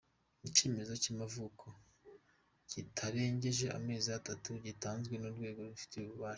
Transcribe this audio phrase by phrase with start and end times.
[0.47, 1.65] Icyemezo cy’amavuko
[2.69, 6.29] kitarengeje amezi atatu gitanzwe n’urwego rubifitiye ububasha